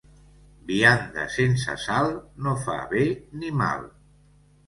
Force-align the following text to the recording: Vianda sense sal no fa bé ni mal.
Vianda 0.69 1.25
sense 1.33 1.75
sal 1.83 2.09
no 2.45 2.55
fa 2.63 2.79
bé 2.95 3.05
ni 3.43 3.51
mal. 3.61 3.85